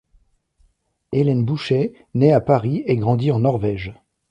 [1.11, 3.93] Hélène Bouchez naît à Paris et grandit en Norvège.